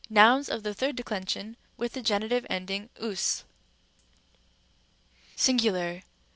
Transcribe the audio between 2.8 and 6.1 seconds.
OVS. Singular.